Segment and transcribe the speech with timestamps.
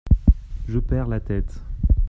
[0.67, 1.61] Je perds la tête!